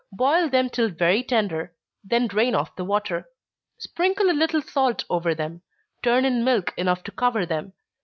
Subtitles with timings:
[0.13, 3.29] Boil them till very tender then drain off the water.
[3.77, 5.61] Sprinkle a little salt over them
[6.01, 7.73] turn in milk enough to cover them.